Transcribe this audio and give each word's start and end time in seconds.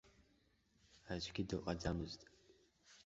Аӡәгьы 1.11 1.43
дыҟаӡамызт. 1.49 2.21